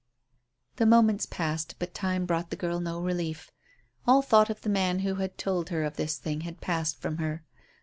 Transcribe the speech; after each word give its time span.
The 0.77 0.87
moments 0.87 1.27
passed, 1.27 1.75
but 1.77 1.93
time 1.93 2.25
brought 2.25 2.49
the 2.49 2.55
girl 2.55 2.79
no 2.79 2.99
relief. 2.99 3.51
All 4.07 4.23
thought 4.23 4.49
of 4.49 4.61
the 4.61 4.67
man 4.69 5.01
who 5.01 5.13
had 5.21 5.37
told 5.37 5.69
her 5.69 5.83
of 5.83 5.95
this 5.95 6.17
thing 6.17 6.41
had 6.41 6.59
passed 6.59 6.99
from 6.99 7.17
her. 7.17 7.43